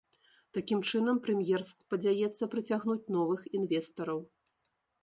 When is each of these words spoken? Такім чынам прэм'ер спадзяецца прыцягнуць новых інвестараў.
Такім 0.57 0.79
чынам 0.91 1.19
прэм'ер 1.27 1.61
спадзяецца 1.71 2.51
прыцягнуць 2.55 3.09
новых 3.19 3.41
інвестараў. 3.63 4.19